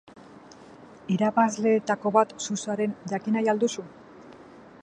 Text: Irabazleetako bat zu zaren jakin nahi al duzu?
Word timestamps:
Irabazleetako 1.15 2.13
bat 2.17 2.35
zu 2.47 2.59
zaren 2.65 2.99
jakin 3.15 3.39
nahi 3.39 3.53
al 3.55 3.65
duzu? 3.67 3.91